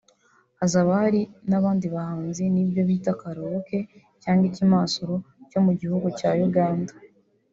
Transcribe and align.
hazaba 0.59 0.89
hari 1.01 1.21
n’abandi 1.49 1.85
bahanzi 1.95 2.43
n’ibyo 2.53 2.81
bita 2.89 3.11
(Karaoke 3.21 3.77
cg 4.23 4.39
Ikimasuro) 4.49 5.13
cyo 5.49 5.59
mu 5.65 5.71
gihugu 5.79 6.07
cya 6.19 6.31
Uganda 6.47 6.93